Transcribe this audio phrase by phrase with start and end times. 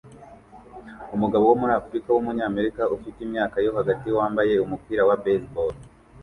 [1.15, 5.73] Umugabo wo muri Afurika wumunyamerika ufite imyaka yo hagati wambaye umupira wa baseball